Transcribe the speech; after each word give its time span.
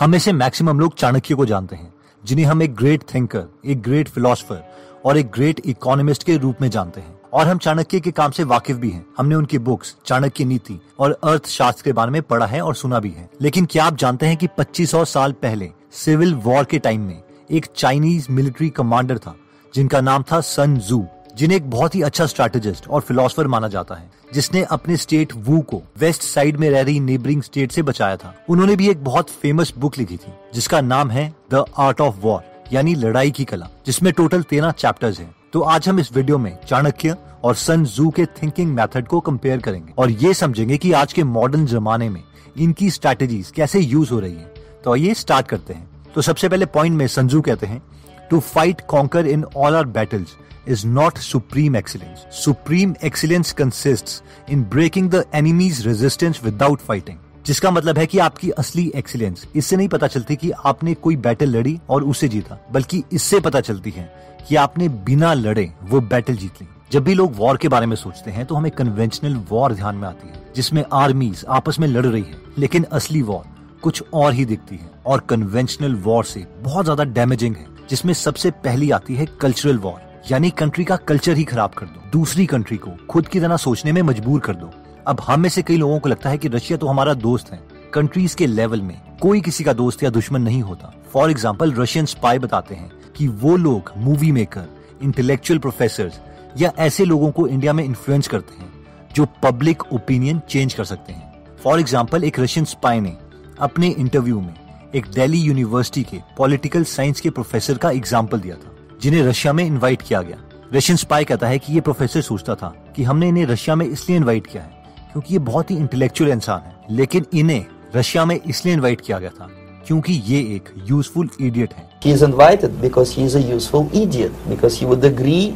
हमें 0.00 0.18
से 0.18 0.32
मैक्सिमम 0.32 0.80
लोग 0.80 0.94
चाणक्य 0.94 1.34
को 1.34 1.46
जानते 1.46 1.76
हैं, 1.76 1.94
जिन्हें 2.24 2.46
हम 2.46 2.62
एक 2.62 2.74
ग्रेट 2.74 3.02
थिंकर 3.14 3.44
एक 3.66 3.82
ग्रेट 3.82 4.08
फिलोसफर 4.08 4.74
और 5.04 5.18
एक 5.18 5.30
ग्रेट 5.30 5.60
इकोनॉमिस्ट 5.64 6.22
के 6.22 6.36
रूप 6.36 6.56
में 6.60 6.70
जानते 6.70 7.00
हैं। 7.00 7.20
और 7.32 7.46
हम 7.46 7.58
चाणक्य 7.58 8.00
के 8.00 8.10
काम 8.10 8.30
से 8.30 8.44
वाकिफ 8.44 8.76
भी 8.76 8.90
हैं। 8.90 9.06
हमने 9.18 9.34
उनकी 9.34 9.58
बुक्स 9.58 9.96
चाणक्य 10.06 10.44
नीति 10.44 10.80
और 10.98 11.18
अर्थशास्त्र 11.24 11.82
के 11.82 11.92
बारे 11.92 12.10
में 12.10 12.22
पढ़ा 12.22 12.46
है 12.46 12.60
और 12.60 12.74
सुना 12.74 13.00
भी 13.00 13.10
है। 13.10 13.30
लेकिन 13.40 13.66
क्या 13.66 13.84
आप 13.84 13.96
जानते 13.96 14.26
हैं 14.26 14.36
कि 14.36 14.46
2500 14.46 15.04
साल 15.04 15.32
पहले 15.32 15.70
सिविल 15.92 16.34
वॉर 16.34 16.64
के 16.64 16.78
टाइम 16.78 17.00
में 17.00 17.22
एक 17.50 17.66
चाइनीज़ 17.76 18.26
मिलिट्री 18.30 18.70
कमांडर 18.70 19.18
था, 19.18 19.34
जिनका 19.74 20.00
नाम 20.00 20.22
था 20.22 20.40
सन 20.40 20.76
जू 20.76 21.06
जिन्हें 21.38 21.56
एक 21.56 21.70
बहुत 21.70 21.94
ही 21.94 22.02
अच्छा 22.02 22.26
स्ट्रैटेजिस्ट 22.26 22.88
और 22.88 23.00
फिलोसफर 23.00 23.46
माना 23.46 23.68
जाता 23.68 23.94
है, 23.94 24.10
जिसने 24.34 24.62
अपने 24.62 24.96
स्टेट 24.96 25.32
वू 25.36 25.60
को 25.60 25.82
वेस्ट 25.98 26.22
साइड 26.22 26.56
में 26.56 26.68
रह 26.70 26.82
रही 26.82 27.00
नेबरिंग 27.00 27.42
स्टेट 27.42 27.72
से 27.72 27.82
बचाया 27.82 28.16
था। 28.16 28.34
उन्होंने 28.48 28.76
भी 28.76 28.88
एक 28.88 29.04
बहुत 29.04 29.30
फ़ेमस 29.32 29.72
बुक 29.78 29.98
लिखी 29.98 30.16
थी, 30.16 30.32
जिसका 30.54 30.80
नाम 30.80 31.10
है 31.10 31.32
द 31.50 31.64
आर्ट 31.78 32.00
ऑफ़ 32.00 32.16
वॉर 32.20 32.42
यानी 32.72 32.94
लड़ाई 32.94 33.30
की 33.30 33.44
कला, 33.44 33.68
जिसमें 33.86 34.12
टोटल 34.12 34.42
तेरह 34.42 34.70
चैप्टर्स 34.70 35.18
हैं। 35.20 35.34
तो 35.52 35.60
आज 35.60 35.88
हम 35.88 35.98
इस 36.00 36.12
वीडियो 36.12 36.38
में 36.38 36.56
चाणक्य 36.66 37.16
और 37.44 37.54
सन 37.54 37.84
जू 37.86 38.08
के 38.10 38.24
थिंकिंग 38.36 38.74
मेथड 38.74 39.08
को 39.08 39.20
कंपेयर 39.20 39.58
करेंगे 39.58 39.92
और 39.98 40.10
ये 40.10 40.32
समझेंगे 40.34 40.76
कि 40.76 40.92
आज 40.92 41.12
के 41.12 41.24
मॉडर्न 41.24 41.66
जमाने 41.66 42.08
में 42.08 42.22
इनकी 42.56 42.90
स्ट्रैटेजीज 42.90 43.50
कैसे 43.50 43.80
यूज़ 43.80 44.12
हो 44.12 44.18
रही 44.20 44.34
है। 44.34 44.52
तो 44.84 44.92
आइए 44.92 45.14
स्टार्ट 45.14 45.46
करते 45.46 45.74
हैं। 45.74 46.12
तो 46.14 46.22
सबसे 46.22 46.48
पहले 46.48 46.66
पॉइंट 46.66 46.96
में 46.96 47.06
संजू 47.08 47.40
कहते 47.40 47.66
हैं 47.66 47.82
to 48.30 48.40
fight 48.40 48.80
conquer 48.80 49.26
in 49.26 49.44
all 49.56 49.74
our 49.74 49.84
battles 49.86 50.36
is 50.66 50.84
not 50.86 51.18
supreme 51.18 51.74
excellence. 51.74 52.24
Supreme 52.30 52.96
excellence 53.02 53.52
consists 53.52 54.22
in 54.48 54.62
breaking 54.64 55.08
the 55.08 55.24
enemy's 55.32 55.86
resistance 55.86 56.42
without 56.42 56.84
fighting. 56.90 57.18
जिसका 57.46 57.70
मतलब 57.70 57.98
है 57.98 58.06
कि 58.06 58.18
आपकी 58.18 58.50
असली 58.50 58.90
एक्सीलेंस 58.96 59.46
इससे 59.56 59.76
नहीं 59.76 59.88
पता 59.88 60.06
चलती 60.06 60.36
कि 60.36 60.50
आपने 60.66 60.94
कोई 60.94 61.16
बैटल 61.16 61.48
लड़ी 61.56 61.78
और 61.88 62.04
उसे 62.04 62.28
जीता, 62.28 62.58
बल्कि 62.72 63.02
इससे 63.12 63.40
पता 63.40 63.60
चलती 63.60 63.90
है 63.90 64.04
कि 64.48 64.56
आपने 64.56 64.88
बिना 64.88 65.32
लड़े 65.34 65.72
वो 65.82 66.00
बैटल 66.00 66.36
जीत 66.36 66.62
ली 66.62 66.68
जब 66.92 67.04
भी 67.04 67.14
लोग 67.14 67.36
वॉर 67.36 67.56
के 67.56 67.68
बारे 67.68 67.86
में 67.86 67.96
सोचते 67.96 68.30
हैं 68.30 68.44
तो 68.46 68.54
हमें 68.54 68.70
कन्वेंशनल 68.72 69.34
वॉर 69.50 69.72
ध्यान 69.74 69.96
में 69.96 70.08
आती 70.08 70.28
है, 70.28 70.42
जिसमें 70.56 70.84
आर्मीज 70.92 71.44
आपस 71.48 71.78
में 71.80 71.88
लड़ 71.88 72.06
रही 72.06 72.22
है, 72.22 72.40
लेकिन 72.58 72.84
असली 72.92 73.22
वॉर 73.22 73.44
कुछ 73.82 74.02
और 74.14 74.32
ही 74.32 74.44
दिखती 74.44 74.76
है, 74.76 74.90
और 75.06 75.20
कन्वेंशनल 75.28 75.94
वॉर 76.04 76.24
से 76.24 76.44
बहुत 76.62 76.84
ज़्यादा 76.84 77.04
डैमेजिंग 77.04 77.56
है, 77.56 77.66
जिसमें 77.90 78.14
सबसे 78.14 78.50
पहली 78.64 78.90
आती 78.90 79.14
है 79.14 79.26
कल्चरल 79.40 79.78
वॉर 79.78 80.00
यानी 80.30 80.50
कंट्री 80.50 80.84
का 80.84 80.96
कल्चर 80.98 81.36
ही 81.36 81.44
खराब 81.44 81.70
कर 81.70 81.86
दो। 81.86 82.10
दूसरी 82.10 82.44
कंट्री 82.46 82.76
को 82.76 82.90
खुद 83.10 83.26
की 83.28 83.40
तरह 83.40 83.56
सोचने 83.56 83.92
में 83.92 84.00
मजबूर 84.02 84.40
कर 84.40 84.54
दो। 84.54 84.70
अब 85.06 85.20
हम 85.20 85.40
में 85.40 85.48
से 85.48 85.62
कई 85.62 85.76
लोगों 85.76 85.98
को 86.00 86.08
लगता 86.08 86.30
है 86.30 86.38
कि 86.38 86.48
रशिया 86.48 86.78
तो 86.78 86.86
हमारा 86.86 87.14
दोस्त 87.14 87.50
है। 87.52 87.60
कंट्रीज़ 87.94 88.36
के 88.36 88.46
लेवल 88.46 88.82
में 88.82 89.00
कोई 89.20 89.40
किसी 89.40 89.64
का 89.64 89.72
दोस्त 89.72 90.02
या 90.02 90.10
दुश्मन 90.10 90.42
नहीं 90.42 90.62
होता। 90.62 90.92
फॉर 91.12 91.30
एग्ज़ाम्पल 91.30 91.72
रशियन 91.72 92.06
स्पाई 92.06 92.38
बताते 92.38 92.74
हैं 92.74 92.90
कि 93.16 93.28
वो 93.28 93.56
लोग 93.56 93.92
मूवी 93.96 94.32
मेकर 94.32 94.68
इंटेलेक्चुअल 95.02 95.58
प्रोफेसर 95.58 96.12
या 96.58 96.72
ऐसे 96.78 97.04
लोगों 97.04 97.30
को 97.30 97.46
इंडिया 97.48 97.72
में 97.72 97.84
इन्फ्लुएंस 97.84 98.28
करते 98.28 98.60
हैं, 98.60 98.72
जो 99.14 99.26
पब्लिक 99.42 99.92
ओपिनियन 99.92 100.40
चेंज 100.48 100.74
कर 100.74 100.84
सकते 100.84 101.12
हैं। 101.12 101.56
फॉर 101.62 101.80
एग्ज़ाम्पल 101.80 102.24
एक 102.24 102.40
रशियन 102.40 102.64
स्पाई 102.66 103.00
ने 103.00 103.16
अपने 103.60 103.88
इंटरव्यू 103.88 104.40
में 104.40 104.54
एक 104.94 105.06
दिल्ली 105.06 105.38
यूनिवर्सिटी 105.38 106.02
के 106.04 106.20
पॉलिटिकल 106.36 106.84
साइंस 106.86 107.20
के 107.20 107.30
प्रोफेसर 107.30 107.76
का 107.76 107.90
एग्ज़ाम्पल 107.90 108.40
दिया 108.40 108.56
था। 108.56 108.73
जिन्हें 109.04 109.22
रशिया 109.22 109.52
में 109.52 109.64
इनवाइट 109.64 110.02
किया 110.02 110.22
गया। 110.22 110.36
रशियन 110.74 110.96
स्पाई 110.96 111.24
कहता 111.24 111.46
है 111.46 111.58
कि 111.58 111.72
ये 111.72 111.80
प्रोफेसर 111.80 112.20
सोचता 112.20 112.54
था 112.54 112.68
कि 112.96 113.02
हमने 113.02 113.28
इन्हें 113.28 113.46
रशिया 113.46 113.76
में 113.76 113.86
इसलिए 113.86 114.18
इनवाइट 114.18 114.46
किया 114.46 114.62
है 114.62 114.70
क्योंकि 115.12 115.32
ये 115.34 115.38
बहुत 115.38 115.70
ही 115.70 115.76
इंटेलेक्चुअल 115.76 116.30
इंसान 116.30 116.60
है। 116.60 116.96
लेकिन 116.96 117.26
इन्हें 117.34 117.64
रशिया 117.96 118.24
में 118.24 118.40
इसलिए 118.46 118.74
इनवाइट 118.74 119.00
किया 119.00 119.18
गया 119.18 119.30
था 119.30 119.48
क्योंकि 119.86 120.12
ये 120.12 120.38
एक 120.56 120.72
यूजफुल 120.90 121.28
इडियट 121.40 121.74
है। 121.74 121.88
He 122.00 122.14
is 122.16 122.24
invited 122.28 122.80
because 122.84 123.12
he 123.16 123.26
is 123.28 123.36
a 123.36 123.44
useful 123.50 123.92
idiot 123.92 124.40
because 124.48 124.80
he 124.80 124.90
would 124.92 125.04
agree. 125.12 125.52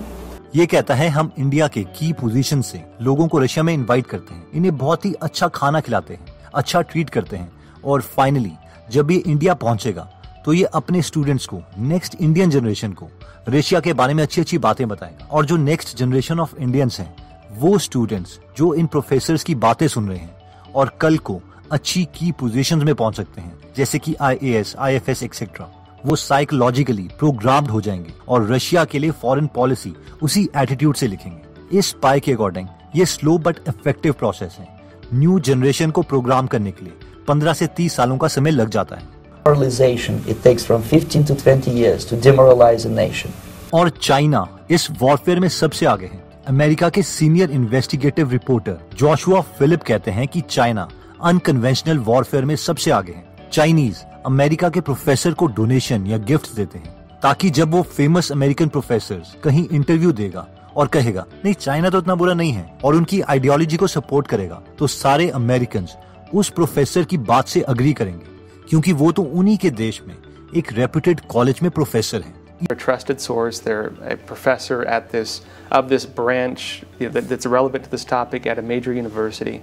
ये 0.57 0.67
कहता 0.67 0.95
है 0.95 1.09
हम 1.09 1.33
इंडिया 1.39 1.69
के 1.69 1.85
की 1.85 2.13
पोजीशन 2.13 2.63
से 2.63 2.85
लोगों 3.03 3.29
को 3.29 3.39
रशिया 3.39 3.63
में 3.63 3.75
इनवाइट 3.75 4.07
करते 4.07 4.35
हैं। 4.35 4.47
इन्हें 4.55 4.77
बहुत 4.79 5.05
ही 5.05 5.13
अच्छा 5.13 5.49
खाना 5.49 5.81
खिलाते 5.81 6.15
हैं 6.15 6.35
अच्छा 6.55 6.81
ट्रीट 6.83 7.11
करते 7.11 7.37
हैं 7.37 7.53
और 7.85 8.01
फाइनली 8.01 8.53
जब 8.91 9.11
ये 9.11 9.19
इंडिया 9.19 9.55
पहुंचेगा 9.55 10.09
तो 10.49 10.53
ये 10.53 10.65
अपने 10.65 11.03
स्टूडेंट्स 11.03 11.47
को 11.47 11.61
नेक्स्ट 11.79 12.15
इंडियन 12.15 12.51
जनरेशन 12.51 12.93
को 12.93 13.09
रशिया 13.49 13.81
के 13.81 13.93
बारे 13.93 14.15
में 14.15 14.23
अच्छी 14.23 14.41
अच्छी 14.41 14.59
बातें 14.59 14.89
बताएगा। 14.89 15.27
और 15.31 15.47
जो 15.47 15.57
नेक्स्ट 15.57 15.97
जनरेशन 15.97 16.41
ऑफ़ 16.41 16.57
इंडियंस 16.57 17.01
हैं, 17.01 17.17
वो 17.59 17.79
स्टूडेंट्स 17.79 18.41
जो 18.59 18.75
इन 18.75 18.87
प्रोफेसर 18.87 19.37
की 19.37 19.55
बातें 19.55 19.89
सुन 19.89 20.09
रहे 20.09 20.19
हैं 20.19 20.37
और 20.75 20.89
कल 21.01 21.19
को 21.19 21.41
अच्छी 21.71 22.05
की 22.05 22.33
पोजीशंस 22.33 22.83
में 22.83 22.95
पहुँच 22.95 23.17
सकते 23.17 23.41
हैं, 23.41 23.59
जैसे 23.77 23.99
कि 23.99 24.15
I 24.21 24.39
A 24.43 24.51
S 24.51 24.75
I 24.79 24.95
F 24.95 25.11
S 25.11 25.23
etcetera 25.23 25.69
वो 26.07 26.17
साइकोलॉजिकली 26.17 27.09
प्रोग्राम्ड 27.19 27.71
हो 27.71 27.81
जाएँगे 27.81 28.15
और 28.29 28.49
रशिया 28.51 28.85
के 28.85 28.99
लिए 28.99 29.11
फॉरेन 29.11 29.47
पॉलिसी 29.47 29.95
उसी 30.23 30.49
एटीट्यूड 30.57 30.97
से 30.97 31.07
लिखेंगे। 31.07 31.79
इस 31.79 31.93
पाई 31.93 32.21
के 32.21 32.33
अकॉर्डिंग 32.33 32.69
ये 32.97 33.07
स्लो 33.07 33.39
बट 33.39 33.59
इफ़ेक्टिव 33.69 34.13
प्रोसेस 34.13 34.57
है। 34.59 34.69
न्यू 35.15 35.41
जनरेशन 35.41 35.91
को 35.91 36.03
प्रोग्राम 36.03 36.47
करने 36.47 36.73
के 36.73 36.85
लिए 36.85 36.95
15 37.29 37.53
से 37.53 37.67
30 37.67 37.97
सालों 37.97 38.19
का 38.19 38.29
समय 38.29 38.51
लग 38.51 38.71
जाता 38.71 38.97
है। 38.97 39.18
Demoralization, 39.49 40.23
it 40.27 40.43
takes 40.43 40.65
from 40.65 40.83
15 40.83 41.25
to 41.25 41.35
20 41.35 41.71
years 41.71 42.05
to 42.05 42.17
demoralize 42.17 42.85
a 42.85 42.91
nation. 42.91 43.31
और 43.75 43.89
चाइना 44.03 44.47
इस 44.71 44.89
वॉरफेयर 45.01 45.41
में 45.41 45.49
सबसे 45.49 45.87
आगे 45.87 46.07
है। 46.07 46.23
अमेरिका 46.47 46.89
के 46.89 47.03
senior 47.03 47.51
investigative 47.51 48.31
reporter 48.31 48.79
Joshua 48.95 49.41
Philip 49.59 49.83
कहते 49.83 50.11
हैं 50.11 50.27
कि 50.29 50.41
चाइना 50.51 50.89
अनकन्वेंशनल 51.23 51.99
वॉरफेयर 51.99 52.45
में 52.45 52.55
सबसे 52.57 52.91
आगे 52.91 53.13
है। 53.13 53.49
चाइनीज़ 53.53 53.99
अमेरिका 54.27 54.69
के 54.69 54.81
प्रोफेसर 54.81 55.33
को 55.33 55.47
डोनेशन 55.47 56.07
या 56.07 56.19
गिफ्ट 56.19 56.55
देते 56.55 56.79
हैं 56.79 56.95
ताकि 57.23 57.51
जब 57.51 57.71
वो 57.71 57.83
फ़ेमस 57.83 58.33
अमेरिकन 58.33 58.69
प्रोफेसर 58.69 59.23
कहीं 59.45 59.67
इंटरव्यू 59.73 60.13
देगा 60.13 60.47
और 60.77 60.87
कहेगा 60.87 61.25
नहीं 61.45 61.55
चाइना 61.55 61.91
तो 61.91 61.99
इतना 61.99 62.15
बुरा 62.15 62.35
नहीं 62.35 62.53
है 62.53 62.79
और 62.85 62.95
उनकी 62.95 63.21
आइडियोलॉजी 63.21 63.77
को 63.77 63.87
सपोर्ट 63.87 64.27
करेगा 64.27 64.63
तो 64.79 64.87
सारे 64.87 65.29
अमेरिकन 65.31 65.87
उस 66.35 66.49
प्रोफेसर 66.51 67.05
की 67.05 67.17
बात 67.19 67.49
से 67.49 67.61
अग्री 67.61 67.93
करेंगे। 67.93 68.38
क्योंकि 68.71 68.93
वो 68.93 69.13
तो 69.13 69.23
उन्हीं 69.23 69.57
के 69.59 69.71
देश 69.71 70.03
में 70.07 70.17
एक 70.57 70.73
रेपुटेड 70.73 71.21
कॉलेज 71.21 71.61
में 71.63 71.71
प्रोफेसर 71.71 72.21
हैं 72.23 72.37
a 72.73 72.75
trusted 72.75 73.21
source. 73.21 73.61
They're 73.61 73.93
a 74.13 74.17
professor 74.17 74.85
at 74.85 75.11
this 75.11 75.43
of 75.71 75.89
this 75.89 76.07
branch 76.07 76.83
you 76.99 77.07
know, 77.07 77.13
that, 77.13 77.29
that's 77.29 77.47
relevant 77.47 77.85
to 77.85 77.91
this 77.91 78.05
topic 78.05 78.47
at 78.47 78.59
a 78.59 78.63
major 78.63 78.93
university, 78.93 79.61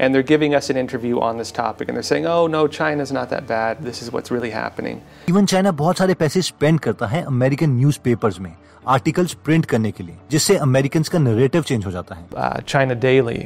and 0.00 0.14
they're 0.14 0.28
giving 0.30 0.54
us 0.54 0.70
an 0.70 0.76
interview 0.76 1.20
on 1.20 1.42
this 1.42 1.52
topic, 1.52 1.88
and 1.88 1.96
they're 1.96 2.08
saying, 2.10 2.26
"Oh 2.26 2.46
no, 2.46 2.62
China's 2.78 3.12
not 3.18 3.34
that 3.34 3.46
bad. 3.50 3.84
This 3.88 4.02
is 4.02 4.12
what's 4.14 4.34
really 4.36 4.52
happening." 4.54 5.02
Even 5.28 5.46
China 5.46 5.72
बहुत 5.82 5.98
सारे 5.98 6.14
पैसे 6.14 6.42
spend 6.42 6.80
करता 6.80 7.06
है 7.06 7.22
American 7.22 7.70
newspapers 7.70 8.40
में 8.40 8.52
articles 8.88 9.34
print 9.44 9.66
करने 9.66 9.90
के 9.92 10.04
लिए 10.04 10.16
जिससे 10.30 10.56
अमेरिकन 10.56 11.02
का 11.02 11.18
नरेटिव 11.18 11.62
चेंज 11.62 11.86
हो 11.86 11.90
जाता 11.90 12.14
है 12.14 12.28
Uh, 12.36 12.60
China 12.74 12.96
Daily 13.04 13.40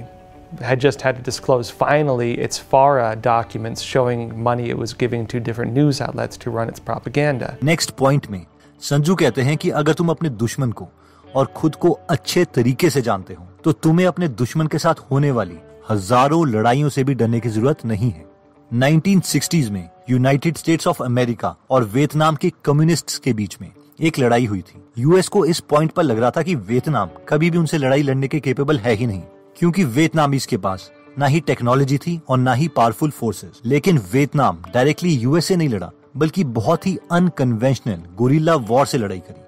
had 0.61 0.81
just 0.81 1.03
had 1.03 1.17
to 1.17 1.23
disclose 1.23 1.71
finally 1.73 2.39
its 2.39 2.59
FARA 2.61 3.17
documents 3.17 3.83
showing 3.83 4.43
money 4.43 4.71
it 4.71 4.79
was 4.79 4.95
giving 4.95 5.27
to 5.27 5.41
different 5.41 5.73
news 5.73 6.01
outlets 6.01 6.37
to 6.39 6.51
run 6.51 6.69
its 6.69 6.81
propaganda. 6.81 7.57
Next 7.65 7.91
point 7.99 8.27
में 8.31 8.45
संजू 8.83 9.15
कहते 9.15 9.43
हैं 9.43 9.57
कि 9.57 9.71
अगर 9.73 9.95
तुम 9.95 10.09
अपने 10.09 10.29
दुश्मन 10.29 10.73
को 10.73 10.89
और 11.25 11.47
खुद 11.57 11.75
को 11.75 11.91
अच्छे 12.11 12.45
तरीके 12.55 12.91
से 12.91 13.03
जानते 13.03 13.35
हो 13.35 13.47
तो 13.65 13.73
तुम्हें 13.73 14.07
अपने 14.07 14.29
दुश्मन 14.29 14.67
के 14.67 14.79
साथ 14.79 15.11
होने 15.11 15.31
वाली 15.31 15.59
हज़ारों 15.91 16.47
लड़ाइयों 16.49 16.89
से 16.89 17.05
भी 17.05 17.15
डरने 17.15 17.41
की 17.41 17.49
ज़रूरत 17.49 17.85
नहीं 17.85 18.11
है 18.11 18.25
1960s 18.71 19.69
में 19.71 19.89
यूनाइटेड 20.11 20.57
स्टेट्स 20.57 20.87
ऑफ़ 20.87 21.03
अमेरिका 21.03 21.55
और 21.71 21.85
वियतनाम 21.85 22.37
के 22.37 22.53
कम्युनिस्ट्स 22.65 23.19
के 23.19 23.33
बीच 23.33 23.57
में 23.61 23.71
एक 24.01 24.19
लड़ाई 24.19 24.47
हुई 24.47 24.61
थी 24.61 24.83
यूएस 24.99 25.29
को 25.29 25.45
इस 25.45 25.61
पॉइंट 25.71 25.93
पर 25.93 26.03
लग 26.03 26.19
रहा 26.19 26.31
था 26.31 26.43
कि 26.43 26.55
वियतनाम 26.55 27.11
कभी 27.29 27.51
भी 27.51 27.59
उनसे 27.59 27.79
लड़ाई 27.79 28.03
लड़ने 28.03 28.29
के 28.29 28.41
केपेबल 28.41 28.79
है 28.79 28.95
ही 28.95 29.07
नहीं 29.07 29.23
क्योंकि 29.57 29.85
वियतनामीज 29.87 30.47
के 30.47 30.57
पास 30.57 30.91
ना 31.19 31.27
ही 31.27 31.41
टेक्नोलॉजी 31.41 31.99
थी 31.99 32.21
और 32.29 32.39
ना 32.39 32.53
ही 32.55 32.69
पावरफुल 32.69 33.11
फोर्सेस 33.11 33.61
लेकिन 33.65 33.99
वियतनाम 34.13 34.59
डायरेक्टली 34.75 35.13
यूएस 35.13 35.47
से 35.47 35.57
नहीं 35.57 35.69
लड़ा, 35.69 35.91
बल्कि 36.17 36.45
बहुत 36.45 36.87
ही 36.87 36.97
अनकन्वेंशनल 37.13 38.03
गोरिल्ला 38.17 38.55
वॉर 38.55 38.87
से 38.87 38.99
लड़ाई 38.99 39.19
करी, 39.21 39.41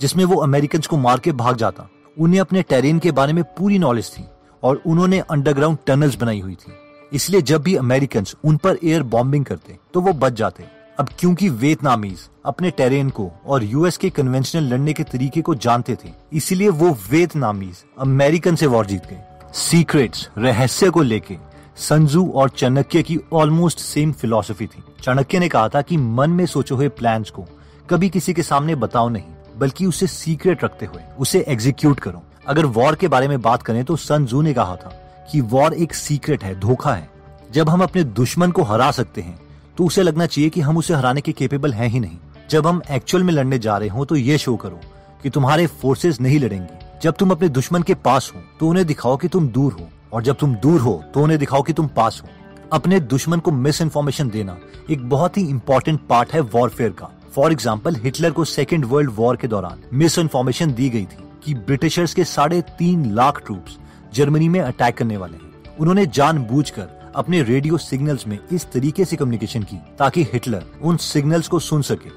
जिसमें 0.00 0.24
वो 0.24 0.36
अमेरिकन 0.42 0.80
को 0.80 0.96
मार 0.96 1.18
के 1.18 1.32
भाग 1.34 1.56
जाता। 1.56 1.88
उन्हें 2.16 2.40
अपने 2.40 2.62
टेरेन 2.62 2.98
के 2.98 3.12
बारे 3.12 3.32
में 3.32 3.42
पूरी 3.58 3.78
नॉलेज 3.78 4.10
थी 4.10 4.24
और 4.62 4.82
उन्होंने 4.86 5.18
अंडरग्राउंड 5.20 5.78
टनल्स 5.86 6.16
बनाई 6.16 6.40
हुई 6.40 6.54
थी। 6.56 6.72
इसलिए 7.12 7.42
जब 7.42 7.62
भी 7.62 7.74
अमेरिकन 7.76 8.24
उन 8.44 8.56
पर 8.56 8.78
एयर 8.84 9.02
बॉम्बिंग 9.04 9.44
करते 9.44 9.78
तो 9.94 10.00
वो 10.00 10.12
बच 10.14 10.32
जाते। 10.34 10.64
अब 10.98 11.08
क्योंकि 11.18 11.48
वियतनामीज 11.50 12.28
अपने 12.46 12.70
टेरेन 12.70 13.10
को 13.10 13.30
और 13.46 13.64
यूएस 13.64 13.96
के 13.96 14.10
कन्वेंशनल 14.10 14.64
लड़ने 14.64 14.92
के 14.92 15.02
तरीके 15.04 15.40
को 15.40 15.54
जानते 15.56 15.94
थे, 15.94 16.12
इसीलिए 16.32 16.68
वो 16.70 16.90
वियतनामीज 17.10 17.84
अमेरिकन 17.98 18.56
से 18.56 18.66
वॉर 18.66 18.86
जीत 18.86 19.06
गए। 19.06 19.22
सीक्रेट्स 19.54 20.28
रहस्य 20.38 20.88
को 20.90 21.02
लेके। 21.02 21.36
संजू 21.78 22.26
और 22.28 22.48
चाणक्य 22.50 23.02
की 23.02 23.18
ऑलमोस्ट 23.32 23.78
सेम 23.78 24.12
फिलॉसफी 24.12 24.66
थी। 24.66 24.82
चाणक्य 25.02 25.38
ने 25.38 25.48
कहा 25.48 25.68
था 25.68 25.82
कि 25.82 25.96
मन 25.96 26.30
में 26.30 26.44
सोचे 26.46 26.74
हुए 26.74 26.88
प्लान्स 26.88 27.30
को 27.30 27.44
कभी 27.88 28.08
किसी 28.08 28.34
के 28.34 28.42
सामने 28.42 28.74
बताओ 28.74 29.08
नहीं, 29.08 29.34
बल्कि 29.56 29.86
उसे 29.86 30.06
सीक्रेट 30.06 30.64
रखते 30.64 30.86
हुए, 30.86 31.02
उसे 31.18 31.44
एग्जीक्यूट 31.48 32.00
करो। 32.00 32.22
अगर 32.46 32.66
वॉर 32.66 32.94
के 32.94 33.08
बारे 33.08 33.28
में 33.28 33.40
बात 33.42 33.62
करें 33.62 33.84
तो 33.84 33.96
संजू 33.96 34.42
ने 34.42 34.54
कहा 34.54 34.76
था 34.76 34.90
कि 35.32 35.40
वॉर 35.42 35.74
एक 35.74 35.94
सीक्रेट 35.94 36.44
है, 36.44 36.58
धोखा 36.60 36.94
है। 36.94 37.08
जब 37.52 37.68
हम 37.68 37.82
अपने 37.82 38.04
दुश्मन 38.04 38.50
को 38.50 38.62
हरा 38.62 38.90
सकते 38.90 39.20
हैं 39.20 39.38
तो 39.78 39.86
उसे 39.86 40.02
लगना 40.02 40.26
चाहिए 40.26 40.50
कि 40.50 40.60
हम 40.60 40.76
उसे 40.76 40.94
हराने 40.94 41.20
के 41.20 41.32
केपेबल 41.32 41.72
हैं 41.72 41.88
ही 41.88 42.00
नहीं। 42.00 42.18
जब 42.50 42.66
हम 42.66 42.82
एक्चुअल 42.90 43.22
में 43.22 43.32
लड़ने 43.32 43.58
जा 43.58 43.76
रहे 43.76 43.88
हो 43.88 44.04
तो 44.04 44.16
ये 44.16 44.38
शो 44.38 44.56
करो 44.56 44.80
कि 45.22 45.30
तुम्हारे 45.30 45.66
फोर्सेस 45.66 46.20
नहीं 46.20 46.40
लड़ेंगी। 46.40 46.83
जब 47.04 47.14
तुम 47.18 47.30
अपने 47.30 47.48
दुश्मन 47.48 47.82
के 47.82 47.94
पास 47.96 48.30
हो 48.34 48.40
तो 48.60 48.68
उन्हें 48.68 48.86
दिखाओ 48.86 49.16
कि 49.16 49.28
तुम 49.28 49.48
दूर 49.48 49.72
हो, 49.72 49.88
और 50.12 50.22
जब 50.22 50.36
तुम 50.36 50.54
दूर 50.56 50.80
हो 50.80 50.92
तो 51.14 51.22
उन्हें 51.22 51.38
दिखाओ 51.38 51.62
कि 51.62 51.72
तुम 51.72 51.86
पास 51.96 52.20
हो। 52.22 52.28
अपने 52.72 53.00
दुश्मन 53.02 53.38
को 53.38 53.50
मिस 53.52 53.80
इन्फॉर्मेशन 53.82 54.30
देना 54.30 54.56
एक 54.90 55.08
बहुत 55.08 55.36
ही 55.38 55.42
इंपॉर्टेंट 55.42 56.00
पार्ट 56.08 56.32
है 56.32 56.40
वॉरफेयर 56.40 56.90
का। 56.92 57.10
फॉर 57.34 57.52
एग्ज़ाम्पल 57.52 57.96
हिटलर 57.96 58.30
को 58.30 58.44
सेकेंड 58.46 58.84
वर्ल्ड 58.84 59.10
वॉर 59.16 59.36
के 59.36 59.48
दौरान 59.48 59.82
मिस 59.94 60.18
इन्फॉर्मेशन 60.18 60.72
दी 60.72 60.88
गई 60.90 61.04
थी 61.04 61.28
कि 61.44 61.54
ब्रिटिशर्स 61.56 62.14
के 62.14 62.24
साढ़े 62.24 62.60
तीन 62.78 63.10
लाख 63.14 63.42
ट्रूप्स 63.46 63.78
जर्मनी 64.14 64.48
में 64.48 64.60
अटैक 64.62 64.96
करने 64.96 65.16
वाले 65.16 65.36
हैं। 65.36 65.76
उन्होंने 65.76 66.06
जानबूझकर 66.08 67.12
अपने 67.16 67.42
रेडियो 67.44 67.78
सिग्नल्स 67.78 68.26
में 68.26 68.38
इस 68.50 68.70
तरीके 68.72 69.04
से 69.04 69.16
कम्युनिकेशन 69.16 69.62
की 69.62 69.76
ताकि 69.98 70.22
हिटलर 70.32 70.64
उन 70.82 70.96
सिग्नल्स 71.04 71.48
को 71.48 71.58
सुन 71.60 71.82
सके, 71.84 72.10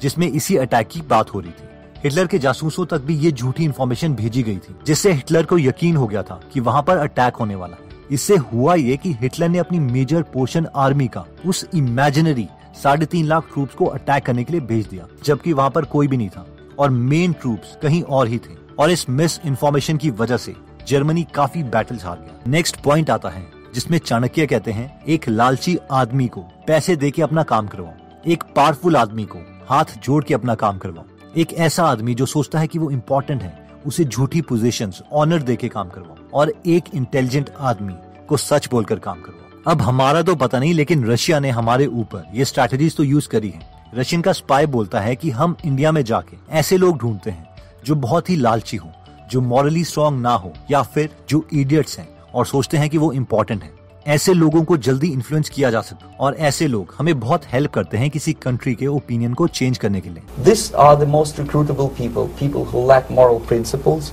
जिसमें 0.00 0.26
इसी 0.28 0.56
अटैक 0.58 0.88
की 0.88 1.02
बात 1.10 1.34
हो 1.34 1.40
रही 1.40 1.50
थी। 1.50 1.70
हिटलर 2.04 2.26
के 2.26 2.38
जासूसों 2.38 2.86
तक 2.86 3.00
भी 3.00 3.16
ये 3.16 3.32
झूठी 3.32 3.64
इन्फॉर्मेशन 3.64 4.14
भेजी 4.14 4.42
गई 4.42 4.56
थी, 4.56 4.76
जिससे 4.86 5.12
हिटलर 5.12 5.44
को 5.44 5.58
यकीन 5.58 5.96
हो 5.96 6.06
गया 6.06 6.22
था 6.22 6.40
कि 6.52 6.60
वहाँ 6.60 6.82
पर 6.82 6.96
अटैक 6.96 7.36
होने 7.36 7.54
वाला 7.54 7.74
है। 7.74 7.88
इससे 8.10 8.36
हुआ 8.36 8.74
ये 8.74 8.96
कि 8.96 9.12
हिटलर 9.12 9.48
ने 9.48 9.58
अपनी 9.58 9.78
मेजर 9.78 10.22
पोर्शन 10.22 10.66
आर्मी 10.76 11.08
का 11.08 11.24
उस 11.46 11.68
इमेजिनरी 11.74 12.48
साढ़े 12.82 13.06
तीन 13.06 13.26
लाख 13.26 13.44
ट्रूप्स 13.52 13.74
को 13.74 13.84
अटैक 13.84 14.26
करने 14.26 14.44
के 14.44 14.52
लिए 14.52 14.60
भेज 14.60 14.86
दिया, 14.86 15.06
जबकि 15.24 15.52
वहाँ 15.52 15.70
पर 15.70 15.84
कोई 15.84 16.08
भी 16.08 16.16
नहीं 16.16 16.28
था। 16.28 16.46
और 16.78 16.90
मेन 16.90 17.32
ट्रूप्स 17.32 17.78
कहीं 17.82 18.02
और 18.02 18.28
ही 18.28 18.38
थे। 18.38 18.62
और 18.78 18.90
इस 18.90 19.10
मिस 19.10 19.40
इन्फॉर्मेशन 19.44 19.96
की 19.96 20.10
वजह 20.10 20.36
से 20.36 20.54
जर्मनी 20.88 21.26
काफ़ी 21.34 21.62
बैटल 21.62 21.96
हार 21.96 22.16
गया। 22.16 22.40
नेक्स्ट 22.46 22.80
पॉइंट 22.80 23.10
आता 23.10 23.28
है, 23.28 23.48
जिसमें 23.74 23.98
चाणक्य 23.98 24.46
कहते 24.46 24.72
हैं, 24.72 25.04
एक 25.04 25.28
लालची 25.28 25.78
आदमी 25.90 26.28
को 26.28 26.40
पैसे 26.40 26.96
दे 26.96 27.10
के 27.10 27.22
अपना 27.22 27.42
काम 27.42 27.66
करवाओ। 27.66 27.92
एक 28.26 28.44
पावरफुल 28.56 28.96
आदमी 28.96 29.24
को 29.24 29.38
हाथ 29.68 29.84
जोड़ 29.84 30.24
के 30.24 30.34
अपना 30.34 30.54
काम 30.54 30.78
करवाओ। 30.78 31.04
एक 31.36 31.52
ऐसा 31.54 31.84
आदमी 31.84 32.14
जो 32.14 32.26
सोचता 32.26 32.58
है 32.58 32.66
कि 32.66 32.78
वो 32.78 32.90
इम्पोर्टेंट 32.90 33.42
है, 33.42 33.68
उसे 33.86 34.04
झूठी 34.04 34.40
पोजीशंस 34.40 35.02
ऑनर 35.12 35.42
दे 35.42 35.56
के 35.56 35.68
काम 35.68 35.88
करवाओ 35.88 36.16
और 36.34 36.52
एक 36.66 36.84
इंटेलिजेंट 36.94 37.50
आदमी 37.60 37.94
को 38.28 38.36
सच 38.36 38.68
बोलकर 38.70 38.98
काम 38.98 39.20
करवाओ। 39.20 39.72
अब 39.72 39.82
हमारा 39.82 40.22
तो 40.22 40.34
पता 40.36 40.58
नहीं, 40.58 40.74
लेकिन 40.74 41.04
रशिया 41.04 41.38
ने 41.40 41.50
हमारे 41.50 41.86
ऊपर 41.86 42.24
ये 42.34 42.44
स्ट्रैटेजीज 42.44 42.96
तो 42.96 43.02
यूज़ 43.02 43.28
करी 43.28 43.50
है। 43.50 43.60
रशियन 43.94 44.22
का 44.22 44.32
स्पाई 44.32 44.66
बोलता 44.66 45.00
है 45.00 45.16
कि 45.16 45.30
हम 45.30 45.56
इंडिया 45.64 45.92
में 45.92 46.02
जाके 46.04 46.36
ऐसे 46.50 46.76
लोग 46.76 46.98
ढूंढते 46.98 47.30
हैं 47.30 47.48
जो 47.84 47.94
बहुत 47.94 48.30
ही 48.30 48.36
लालची 48.36 48.76
हो, 48.76 48.90
जो 49.30 49.40
मॉरली 49.40 49.84
स्ट्रॉन्ग 49.84 50.20
ना 50.20 50.34
हो 50.34 50.52
या 50.70 50.82
फिर 50.82 51.10
जो 51.28 51.46
इडियट्स 51.52 51.98
हैं 51.98 52.08
और 52.34 52.46
सोचते 52.46 52.76
हैं 52.76 52.90
कि 52.90 52.98
वो 52.98 53.12
इम्पोर्टेंट 53.12 53.62
है। 53.62 53.70
ऐसे 54.06 54.32
लोगों 54.34 54.62
को 54.64 54.76
जल्दी 54.76 55.08
इन्फ्लुएंस 55.12 55.48
किया 55.48 55.70
जा 55.70 55.80
सकता 55.80 56.16
और 56.20 56.34
ऐसे 56.36 56.66
लोग 56.66 56.94
हमें 56.98 57.18
बहुत 57.20 57.42
हेल्प 57.46 57.70
करते 57.72 57.96
हैं 57.96 58.08
किसी 58.10 58.32
कंट्री 58.32 58.74
के 58.74 58.86
ओपिनियन 58.86 59.34
को 59.34 59.46
चेंज 59.48 59.78
करने 59.78 60.00
के 60.00 60.10
लिए। 60.10 60.44
This 60.44 60.74
are 60.74 60.96
the 60.96 61.08
most 61.08 61.38
recruitable 61.40 61.86
people 61.98 62.26
people 62.40 62.64
who 62.72 62.86
lack 62.88 63.12
moral 63.12 63.38
principles 63.48 64.12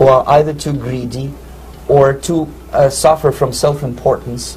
who 0.00 0.08
are 0.08 0.24
either 0.34 0.54
too 0.64 0.72
greedy 0.78 1.28
or 1.90 2.12
too 2.28 2.46
suffer 2.74 3.30
from 3.30 3.50
self 3.52 3.82
importance 3.84 4.56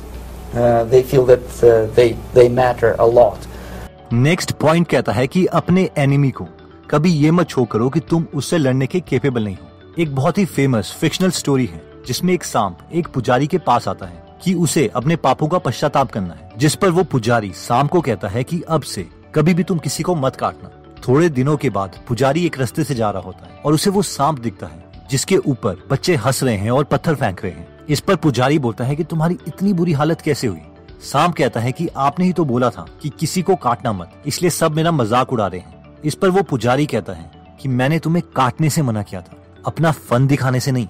they 0.55 1.01
feel 1.01 1.25
that 1.25 1.47
they 1.95 2.07
they 2.35 2.47
matter 2.49 2.87
a 2.89 3.07
lot 3.13 4.13
next 4.13 4.51
point 4.51 4.87
कहता 4.87 5.13
है 5.13 5.27
कि 5.27 5.45
अपने 5.45 5.89
enemy 5.97 6.31
को 6.31 6.47
कभी 6.89 7.13
ये 7.13 7.31
मत 7.31 7.49
छो 7.49 7.65
करो 7.65 7.89
कि 7.89 7.99
तुम 7.99 8.27
उससे 8.35 8.57
लड़ने 8.57 8.87
के 8.87 8.99
केपेबल 8.99 9.43
नहीं 9.43 9.55
हो। 9.55 10.01
एक 10.01 10.15
बहुत 10.15 10.37
ही 10.37 10.45
फ़ेमस 10.45 10.95
फिक्शनल 10.99 11.31
स्टोरी 11.31 11.65
है 11.65 11.81
जिसमें 12.07 12.33
एक 12.33 12.43
सांप 12.43 12.77
एक 12.93 13.07
पुजारी 13.07 13.47
के 13.47 13.57
पास 13.57 13.87
आता 13.87 14.05
है। 14.05 14.25
कि 14.43 14.53
उसे 14.53 14.87
अपने 14.95 15.15
पापों 15.17 15.47
का 15.47 15.57
पश्चाताप 15.59 16.11
करना 16.11 16.33
है। 16.33 16.49
जिस 16.57 16.75
पर 16.75 16.89
वो 16.89 17.03
पुजारी 17.03 17.51
शाम 17.57 17.87
को 17.87 18.01
कहता 18.01 18.27
है 18.27 18.43
कि 18.43 18.61
अब 18.61 18.81
से 18.83 19.07
कभी 19.35 19.53
भी 19.53 19.63
तुम 19.63 19.79
किसी 19.79 20.03
को 20.03 20.15
मत 20.15 20.35
काटना। 20.35 20.69
थोड़े 21.07 21.29
दिनों 21.29 21.55
के 21.57 21.69
बाद 21.69 21.99
पुजारी 22.07 22.45
एक 22.45 22.59
रास्ते 22.59 22.83
से 22.83 22.95
जा 22.95 23.09
रहा 23.11 23.21
होता 23.21 23.45
है 23.45 23.61
और 23.65 23.73
उसे 23.73 23.89
वो 23.89 24.01
सांप 24.03 24.39
दिखता 24.39 24.67
है, 24.67 24.83
जिसके 25.09 25.37
ऊपर 25.37 25.83
बच्चे 25.91 26.15
हंस 26.15 26.43
रहे 26.43 26.57
हैं 26.57 26.71
और 26.71 26.83
पत्थर 26.83 27.15
फेंक 27.15 27.43
रहे 27.43 27.51
हैं। 27.51 27.85
इस 27.87 27.99
पर 27.99 28.15
पुजारी 28.17 28.59
बोलता 28.59 28.83
है 28.83 28.95
कि 28.95 29.03
तुम्हारी 29.03 29.37
इतनी 29.47 29.73
बुरी 29.73 29.93
हालत 29.93 30.21
कैसे 30.21 30.47
हुई? 30.47 30.61
सांप 31.03 31.35
कहता 31.35 31.59
है 31.59 31.71
कि 31.71 31.87
आपने 31.97 32.25
ही 32.25 32.33
तो 32.33 32.45
बोला 32.45 32.69
था 32.69 32.85
कि 33.01 33.09
किसी 33.09 33.41
को 33.41 33.55
काटना 33.57 33.91
मत, 33.93 34.21
इसलिए 34.25 34.49
सब 34.51 34.75
मेरा 34.75 34.91
मज़ाक 34.91 35.33
उड़ा 35.33 35.47
रहे 35.47 35.59
हैं। 35.59 36.01
इस 36.03 36.15
पर 36.15 36.29
वो 36.29 36.41
पुजारी 36.43 36.85
कहता 36.85 37.13
है 37.13 37.31
कि 37.61 37.69
मैंने 37.69 37.99
तुम्हें 37.99 38.23
काटने 38.35 38.69
से 38.69 38.81
मना 38.81 39.01
किया 39.03 39.21
था, 39.21 39.37
अपना 39.65 39.91
फन 39.91 40.27
दिखाने 40.27 40.59
से 40.59 40.71
नहीं। 40.71 40.87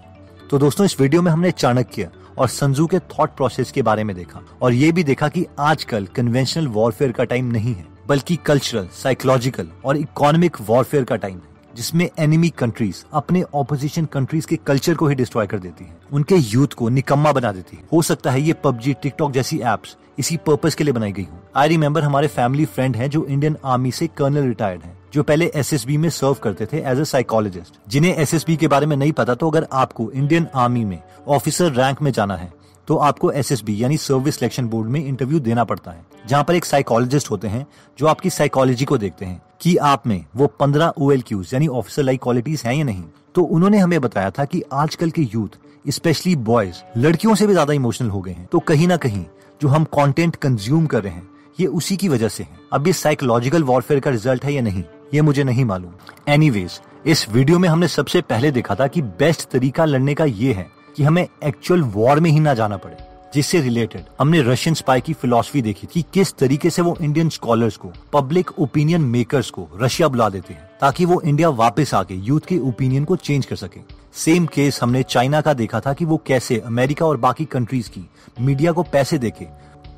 तो 0.49 0.57
दोस्तों, 0.57 0.85
इस 0.85 0.99
वीडियो 0.99 1.21
में 1.21 1.31
हमने 1.31 1.51
चाणक्य 1.51 2.09
और 2.37 2.47
संजू 2.47 2.85
के 2.87 2.99
थॉट 3.09 3.35
प्रोसेस 3.35 3.71
के 3.71 3.81
बारे 3.81 4.03
में 4.03 4.15
देखा 4.15 4.41
और 4.61 4.73
ये 4.73 4.91
भी 4.91 5.03
देखा 5.03 5.27
कि 5.29 5.45
आजकल 5.59 6.05
कन्वेंशनल 6.15 6.67
वॉरफेयर 6.69 7.11
का 7.11 7.23
टाइम 7.25 7.51
नहीं 7.51 7.73
है, 7.73 7.85
बल्कि 8.07 8.35
कल्चरल 8.45 8.87
साइकोलॉजिकल 8.93 9.69
और 9.85 9.97
इकोनॉमिक 9.97 10.57
वॉरफेयर 10.61 11.03
का 11.03 11.15
टाइम 11.15 11.35
है, 11.35 11.55
जिसमें 11.75 12.09
एनिमी 12.19 12.49
कंट्रीज़ 12.49 13.03
अपने 13.13 13.43
ऑपोजिशन 13.55 14.05
कंट्रीज़ 14.05 14.47
के 14.47 14.55
कल्चर 14.57 14.95
को 14.95 15.07
ही 15.07 15.15
डिस्ट्रॉय 15.15 15.47
कर 15.47 15.59
देती 15.59 15.85
है। 15.85 15.97
उनके 16.13 16.35
यूथ 16.35 16.67
को 16.67 16.89
निकम्मा 16.89 17.31
बना 17.31 17.51
देती 17.51 17.77
है। 17.77 17.83
हो 17.93 18.01
सकता 18.01 18.31
है 18.31 18.41
ये 18.41 18.53
पबजी 18.63 18.93
टिकटॉक 18.93 19.31
जैसी 19.31 19.59
एप्स 19.65 19.95
इसी 20.19 20.37
पर्पज 20.37 20.75
के 20.75 20.83
लिए 20.83 20.93
बनाई 20.93 21.11
गई 21.11 21.23
हूँ। 21.23 21.41
आई 21.55 21.67
रिमेम्बर 21.67 22.03
हमारे 22.03 22.27
फैमिली 22.27 22.65
फ्रेंड 22.67 22.95
हैं 22.95 23.09
जो 23.09 23.25
इंडियन 23.25 23.57
आर्मी 23.65 23.91
से 23.91 24.07
कर्नल 24.07 24.47
रिटायर्ड 24.47 24.83
हैं। 24.83 24.96
जो 25.13 25.23
पहले 25.23 25.51
एसएसबी 25.55 25.97
में 25.97 26.09
सर्व 26.09 26.33
करते 26.33 26.65
थे 26.65 26.81
एज 26.81 26.99
ए 26.99 27.05
साइकोलॉजिस्ट 27.05 27.79
जिन्हें 27.87 28.15
एसएसबी 28.15 28.55
के 28.55 28.67
बारे 28.67 28.85
में 28.85 28.95
नहीं 28.97 29.11
पता 29.11 29.35
तो 29.35 29.49
अगर 29.49 29.67
आपको 29.73 30.11
इंडियन 30.11 30.47
आर्मी 30.55 30.85
में 30.85 31.01
ऑफिसर 31.27 31.71
रैंक 31.73 32.01
में 32.01 32.11
जाना 32.11 32.35
है 32.35 32.51
तो 32.87 32.95
आपको 32.97 33.31
एसएसबी 33.31 33.81
यानी 33.83 33.97
सर्विस 33.97 34.35
सिलेक्शन 34.35 34.67
बोर्ड 34.67 34.89
में 34.89 34.99
इंटरव्यू 34.99 35.39
देना 35.39 35.63
पड़ता 35.63 35.91
है, 35.91 36.05
जहाँ 36.27 36.43
पर 36.43 36.55
एक 36.55 36.65
साइकोलॉजिस्ट 36.65 37.31
होते 37.31 37.47
हैं, 37.47 37.65
जो 37.99 38.07
आपकी 38.07 38.29
साइकोलॉजी 38.29 38.85
को 38.85 38.97
देखते 38.97 39.25
हैं 39.25 39.41
कि 39.61 39.75
आप 39.77 40.07
में 40.07 40.23
वो 40.35 40.47
पंद्रह 40.59 40.93
ओ 40.97 41.11
एल 41.11 41.21
क्यूज 41.21 41.53
यानी 41.53 41.67
ऑफिसर 41.69 42.03
लाइक 42.03 42.21
क्वालिटीज 42.23 42.63
हैं 42.65 42.73
या 42.73 42.83
नहीं। 42.83 43.03
तो 43.35 43.43
उन्होंने 43.43 43.77
हमें 43.77 43.99
बताया 44.01 44.29
था 44.29 44.45
कि 44.45 44.63
आजकल 44.73 45.11
के 45.11 45.21
यूथ 45.23 45.57
स्पेशली 45.85 46.35
बॉयज़ 46.35 46.77
लड़कियों 46.97 47.35
से 47.35 47.47
भी 47.47 47.53
ज़्यादा 47.53 47.73
इमोशनल 47.73 48.09
हो 48.09 48.21
गए 48.21 48.31
हैं। 48.31 48.45
तो 48.45 48.59
कहीं 48.61 48.87
ना 48.87 48.97
कहीं 48.97 49.25
जो 49.61 49.67
हम 49.67 49.83
कंटेंट 49.93 50.35
कंज्यूम 50.35 50.85
कर 50.85 51.03
रहे 51.03 51.13
हैं, 51.13 51.27
ये 51.59 51.67
उसी 51.67 51.97
की 51.97 52.09
वजह 52.09 52.27
से 52.27 52.43
है। 52.43 52.59
अब 52.73 52.87
ये 52.87 52.93
साइकोलॉजिकल 52.95 53.63
वॉरफेयर 53.63 53.99
का 53.99 54.11
रिज़ल्ट 54.11 54.45
है 54.45 54.53
या 54.53 54.61
नहीं? 54.61 54.83
ये 55.13 55.21
मुझे 55.21 55.43
नहीं 55.43 55.65
मालूम। 55.65 55.91
एनीवेज 56.27 56.79
इस 57.05 57.27
वीडियो 57.29 57.59
में 57.59 57.67
हमने 57.69 57.87
सबसे 57.87 58.21
पहले 58.21 58.51
देखा 58.51 58.75
था 58.75 58.87
कि 58.87 59.01
बेस्ट 59.01 59.49
तरीका 59.49 59.85
लड़ने 59.85 60.13
का 60.13 60.25
ये 60.25 60.53
है 60.53 60.67
कि 60.97 61.03
हमें 61.03 61.27
एक्चुअल 61.43 61.81
वॉर 61.83 62.19
में 62.19 62.29
ही 62.31 62.39
ना 62.39 62.53
जाना 62.53 62.77
पड़े, 62.77 62.97
जिससे 63.33 63.61
रिलेटेड 63.61 64.05
हमने 64.19 64.41
रशियन 64.41 64.73
स्पाई 64.75 65.01
की 65.01 65.13
फिलोसफी 65.13 65.61
देखी 65.61 65.87
थी 65.87 66.05
किस 66.13 66.33
तरीके 66.33 66.69
से 66.69 66.81
वो 66.81 66.95
इंडियन 67.01 67.29
स्कॉलर्स 67.29 67.77
को 67.77 67.91
पब्लिक 68.13 68.51
ओपिनियन 68.59 69.01
मेकर्स 69.03 69.49
को 69.49 69.67
रशिया 69.81 70.07
बुला 70.07 70.29
देते 70.29 70.53
हैं, 70.53 70.69
ताकि 70.81 71.05
वो 71.05 71.21
इंडिया 71.21 71.49
वापस 71.51 71.93
आके 71.93 72.15
यूथ 72.15 72.47
के 72.47 72.57
ओपिनियन 72.59 73.05
को 73.05 73.15
चेंज 73.17 73.45
कर 73.45 73.55
सके। 73.55 73.79
सेम 74.15 74.45
केस 74.45 74.79
हमने 74.83 75.03
चाइना 75.03 75.41
का 75.41 75.53
देखा 75.53 75.79
था 75.79 75.93
कि 75.93 76.05
वो 76.05 76.21
कैसे 76.25 76.59
अमेरिका 76.59 77.05
और 77.05 77.17
बाकी 77.17 77.45
कंट्रीज़ 77.45 77.89
की 77.89 78.07
मीडिया 78.41 78.71
को 78.71 78.83
पैसे 78.83 79.17
देके 79.17 79.45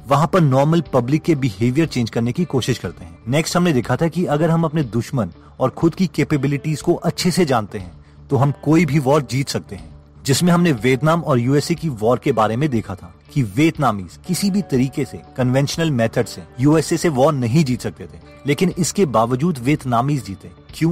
वहाँ 0.09 0.27
पर 0.27 0.41
नॉर्मल 0.41 0.81
पब्लिक 0.93 1.21
के 1.21 1.35
बिहेवियर 1.35 1.87
चेंज 1.87 2.09
करने 2.09 2.31
की 2.31 2.45
कोशिश 2.45 2.77
करते 2.77 3.05
हैं। 3.05 3.17
नेक्स्ट 3.27 3.57
हमने 3.57 3.73
देखा 3.73 3.95
था 3.95 4.07
कि 4.07 4.25
अगर 4.25 4.49
हम 4.49 4.63
अपने 4.63 4.83
दुश्मन 4.83 5.31
और 5.59 5.69
खुद 5.69 5.95
की 5.95 6.07
कैपेबिलिटीज 6.07 6.81
को 6.81 6.93
अच्छे 6.93 7.31
से 7.31 7.45
जानते 7.45 7.77
हैं 7.77 7.91
तो 8.29 8.37
हम 8.37 8.53
कोई 8.63 8.85
भी 8.85 8.99
वॉर 8.99 9.21
जीत 9.21 9.49
सकते 9.49 9.75
हैं। 9.75 9.89
जिसमें 10.25 10.51
हमने 10.53 10.71
वियतनाम 10.71 11.21
और 11.21 11.39
यूएसए 11.39 11.75
की 11.75 11.89
वॉर 11.89 12.19
के 12.19 12.31
बारे 12.31 12.55
में 12.55 12.69
देखा 12.69 12.95
था 12.95 13.13
कि 13.33 13.43
वियतनामीज 13.43 14.19
किसी 14.27 14.49
भी 14.51 14.61
तरीके 14.61 15.05
से 15.05 15.21
कन्वेंशनल 15.37 15.91
मेथड 15.91 16.25
से 16.25 16.43
यूएसए 16.59 16.97
से 16.97 17.09
वॉर 17.09 17.33
नहीं 17.33 17.63
जीत 17.65 17.81
सकते 17.81 18.03
थे। 18.03 18.19
लेकिन 18.47 18.73
इसके 18.77 19.05
बावजूद 19.05 19.57
वियतनामीज 19.57 20.25
जीते। 20.25 20.51
क्यों? 20.75 20.91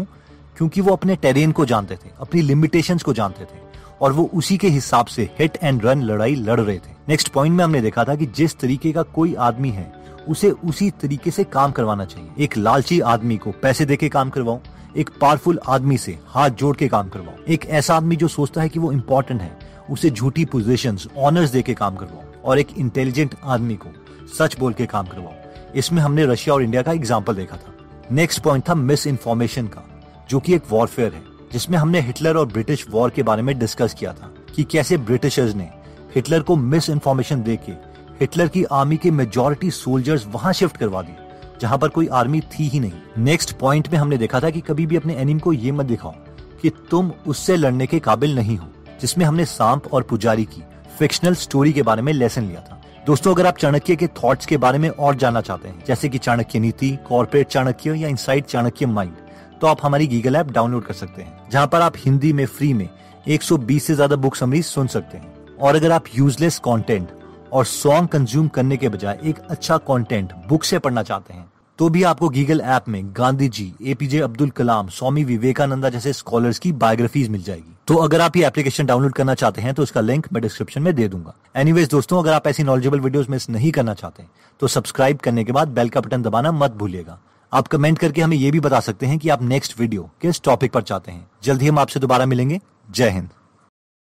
क्योंकि 0.58 0.82
वो 0.82 0.94
अपने 0.94 1.16
टेरेन 1.16 1.52
को 1.52 1.66
जानते 1.66 1.96
थे, 1.96 2.10
अपनी 2.20 2.42
लिमिटेशंस 2.42 3.04
को 3.04 3.14
जानते 3.14 3.44
थे। 3.44 3.60
और 4.02 4.12
वो 4.12 4.30
उसी 4.34 4.58
के 4.58 4.68
हिसाब 4.70 5.06
से 5.06 5.30
हिट 5.40 5.58
एंड 5.64 5.86
रन 5.86 6.02
लड़ाई 6.02 6.36
लड़ 6.36 6.60
रहे 6.60 6.78
थे। 6.78 6.96
नेक्स्ट 7.10 7.30
पॉइंट 7.30 7.56
में 7.56 7.64
हमने 7.64 7.82
देखा 7.82 8.04
था 8.04 8.16
कि 8.16 8.26
जिस 8.28 8.58
तरीके 8.60 8.92
का 8.92 9.02
कोई 9.02 9.34
आदमी 9.36 9.70
है, 9.70 9.92
उसे 10.28 10.50
उसी 10.50 10.90
तरीके 11.02 11.32
से 11.32 11.44
काम 11.44 11.72
करवाना 11.72 12.06
चाहिए। 12.06 12.30
एक 12.38 12.58
लालची 12.58 13.00
आदमी 13.02 13.38
को 13.38 13.52
पैसे 13.62 13.86
दे 13.86 13.96
के 13.96 14.10
काम 14.10 14.30
करवाओ 14.30 14.60
एक 14.98 15.10
पावरफुल 15.22 15.60
आदमी 15.68 15.98
से 15.98 16.18
हाथ 16.28 16.50
जोड़ 16.50 16.76
के 16.76 16.88
काम 16.88 17.10
करवाओ 17.10 17.44
एक 17.48 17.66
ऐसा 17.70 17.96
आदमी 17.96 18.16
जो 18.16 18.28
सोचता 18.28 18.62
है 18.62 18.70
कि 18.70 18.80
वो 18.80 18.92
इम्पोर्टेंट 18.92 19.42
है, 19.42 19.52
उसे 19.90 20.10
झूठी 20.10 20.46
पोजिशन 20.46 20.98
ऑनर्स 21.18 21.50
दे 21.50 21.62
के 21.62 21.74
काम 21.74 21.96
करवाओ 21.96 22.42
और 22.44 22.60
एक 22.60 22.78
इंटेलिजेंट 22.78 23.36
आदमी 23.46 23.76
को 23.76 23.90
सच 24.38 24.58
बोल 24.60 24.74
के 24.74 24.86
काम 24.86 25.06
करवाओ 25.06 25.34
इसमें 25.76 26.02
हमने 26.02 26.26
रशिया 26.26 26.56
और 26.56 26.64
इंडिया 26.64 26.82
का 26.82 26.92
एग्ज़ाम्पल 26.92 27.36
देखा 27.36 27.58
था। 27.58 27.74
नेक्स्ट 28.12 28.42
पॉइंट 28.44 28.68
था 28.70 28.76
मिस 28.76 29.06
इन्फॉर्मेशन 29.08 29.68
का, 29.68 29.84
जो 30.30 30.40
कि 30.40 30.54
एक 30.56 30.64
वॉरफेयर 30.70 31.14
है। 31.14 31.22
जिसमें 31.52 31.78
हमने 31.78 32.00
हिटलर 32.02 32.38
और 32.38 32.46
ब्रिटिश 32.46 32.86
वॉर 32.90 33.10
के 33.10 33.24
बारे 33.24 33.42
में 33.42 33.58
डिस्कस 33.60 33.94
किया 33.94 34.14
था 34.14 34.34
कि 34.56 34.64
कैसे 34.64 34.98
ब्रिटिशर्स 34.98 35.56
ने 35.56 35.70
हिटलर 36.16 36.42
को 36.42 36.56
मिस 36.56 36.90
इन्फॉर्मेशन 36.90 37.42
दे 37.44 37.56
के 37.56 37.72
हिटलर 38.20 38.48
की 38.48 38.64
आर्मी 38.64 38.98
के 38.98 39.12
मेजोरिटी 39.12 39.72
सोल्जर्स 39.72 40.26
वहाँ 40.28 40.54
शिफ्ट 40.54 40.78
करवा 40.78 41.02
दिए, 41.02 41.16
जहाँ 41.62 41.78
पर 41.78 41.90
कोई 41.90 42.08
आर्मी 42.08 42.40
थी 42.52 42.68
ही 42.68 42.80
नहीं। 42.80 43.24
नेक्स्ट 43.24 43.52
पॉइंट 43.58 43.92
में 43.94 44.00
हमने 44.00 44.18
देखा 44.18 44.40
था 44.40 44.50
कि 44.50 44.62
कभी 44.62 44.86
भी 44.86 44.96
अपने 44.96 45.16
एनिम 45.16 45.40
को 45.40 45.54
ये 45.54 45.72
मत 45.72 45.86
दिखाओ 45.86 46.14
कि 46.62 46.70
तुम 46.92 47.12
उससे 47.28 47.56
लड़ने 47.56 47.88
के 47.88 48.00
काबिल 48.00 48.36
नहीं 48.36 48.58
हो, 48.58 48.68
जिसमें 49.02 49.26
हमने 49.26 49.46
सांप 49.46 49.94
और 49.94 50.04
पुजारी 50.04 50.46
की 50.46 50.64
फिक्शनल 51.00 51.36
स्टोरी 51.36 51.74
के 51.74 51.82
बारे 51.82 52.02
में 52.02 52.12
लेसन 52.14 52.44
लिया 52.44 52.62
था। 52.62 52.82
दोस्तों, 53.06 53.34
अगर 53.34 53.46
आप 53.46 53.58
चाणक्य 53.58 53.96
के 53.96 54.08
थॉट्स 54.16 54.46
के 54.46 54.58
बारे 54.58 54.78
में 54.78 54.90
और 54.90 55.16
जानना 55.16 55.42
चाहते 55.42 55.68
हैं, 55.70 55.84
जैसे 55.88 56.10
कि 56.10 56.18
चाणक्य 56.18 56.60
नीति 56.60 56.98
कॉर्पोरेट 57.08 57.48
चाणक्य 57.48 57.94
या 57.94 58.08
इनसाइड 58.08 58.46
चाणक्य 58.46 58.86
माइंड 58.86 59.14
तो 59.62 59.68
आप 59.68 59.78
हमारी 59.82 60.08
गीगल 60.08 60.36
ऐप 60.36 60.52
डाउनलोड 60.52 60.86
कर 60.86 60.94
सकते 60.96 61.22
हैं, 61.22 61.50
जहाँ 61.52 61.68
पर 61.68 61.82
आप 61.82 61.94
हिंदी 61.98 62.32
में 62.34 62.46
फ्री 62.48 62.74
में 62.74 62.88
120 63.28 63.80
से 63.80 63.96
ज़्यादा 63.96 64.16
बुक 64.18 64.36
समरी 64.36 64.62
सुन 64.64 64.88
सकते 64.90 65.18
हैं। 65.18 65.56
और 65.58 65.76
अगर 65.76 65.92
आप 65.92 66.04
यूजलेस 66.16 66.60
कंटेंट 66.66 67.12
और 67.52 67.66
सॉन्ग 67.66 68.10
कंज्यूम 68.10 68.48
करने 68.50 68.78
के 68.78 68.90
बजाय 68.90 69.20
एक 69.24 69.40
अच्छा 69.42 69.78
कंटेंट 69.80 70.34
बुक 70.50 70.64
से 70.64 70.80
पढ़ना 70.80 71.04
चाहते 71.04 71.34
हैं 71.34 71.46
तो 71.80 71.88
भी 71.90 72.02
आपको 72.04 72.28
गीगल 72.30 72.62
ऐप 72.62 72.88
में 72.90 73.04
गांधी 73.18 73.48
जी 73.50 73.74
एपीजे 73.84 74.20
अब्दुल 74.20 74.50
कलाम, 74.50 74.88
स्वामी 74.90 75.24
विवेकानंदा 75.24 75.90
जैसे 75.90 76.14
स्कॉलर्स 76.14 76.60
की 76.60 76.72
बायोग्राफीज 76.74 77.30
मिल 77.30 77.44
जाएगी। 77.44 77.76
तो 77.88 77.96
अगर 77.96 78.22
आप 78.22 78.38
ये 78.38 78.46
एप्लीकेशन 78.48 78.86
डाउनलोड 78.86 79.14
करना 79.14 79.34
चाहते 79.34 79.62
हैं 79.62 79.74
तो 79.74 79.84
इसका 79.84 80.02
लिंक 80.02 80.28
मैं 80.34 80.42
डिस्क्रिप्शन 80.42 80.82
में 80.82 80.94
दे 80.96 81.08
दूँगा। 81.08 81.34
एनीवेज 81.56 81.90
दोस्तों, 81.90 82.20
अगर 82.20 82.34
आप 82.34 82.48
ऐसी 82.48 82.64
नॉलेजेबल 82.64 83.00
वीडियोस 83.00 83.30
मिस 83.30 83.50
नहीं 83.50 83.72
करना 83.72 83.94
चाहते 83.94 84.24
तो 84.60 84.68
सब्सक्राइब 84.68 85.18
करने 85.18 85.44
के 85.44 85.52
बाद 85.52 85.68
बेल 85.70 85.90
का 85.90 86.02
बटन 86.02 86.22
दबाना 86.22 86.52
मत 86.54 86.72
भूलिएगा। 86.74 87.20
आप 87.54 87.68
कमेंट 87.68 88.00
करके 88.00 88.22
हमें 88.22 88.38
ये 88.38 88.52
भी 88.52 88.60
बता 88.60 88.80
सकते 88.80 89.06
हैं 89.06 89.20
कि 89.20 89.30
आप 89.30 89.42
नेक्स्ट 89.42 89.80
वीडियो 89.80 90.10
किस 90.22 90.42
टॉपिक 90.42 90.72
पर 90.72 90.82
चाहते 90.82 91.12
हैं। 91.12 91.28
जल्द 91.44 91.62
ही 91.62 91.68
हम 91.68 91.80
आपसे 91.80 92.00
दोबारा 92.00 92.26
मिलेंगे। 92.26 92.60
जय 92.92 93.10
हिंद। 93.10 93.30